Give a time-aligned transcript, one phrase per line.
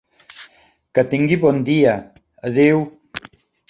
[0.95, 1.95] Que tingui bon dia,
[2.53, 2.87] adeu.